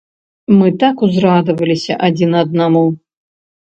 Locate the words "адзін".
2.11-2.43